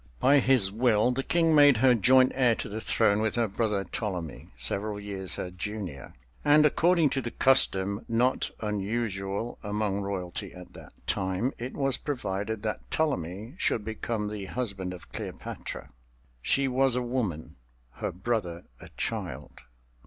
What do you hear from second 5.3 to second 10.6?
her junior. And according to the custom not unusual among royalty